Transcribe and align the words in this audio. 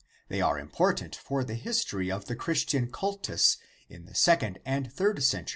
They 0.29 0.41
are 0.41 0.57
important 0.57 1.15
for 1.15 1.43
the 1.43 1.53
history 1.53 2.09
of 2.11 2.25
the 2.25 2.35
Christian 2.35 2.89
cultus 2.91 3.57
in 3.87 4.05
the 4.05 4.15
second 4.15 4.57
and 4.65 4.91
third 4.91 5.21
cent. 5.23 5.49